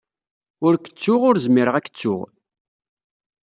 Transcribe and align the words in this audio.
Ur 0.65 0.73
k-ttuɣ, 0.77 1.21
ur 1.29 1.35
zmireɣ 1.45 1.75
ad 1.75 1.83
k-ttuɣ. 1.85 2.21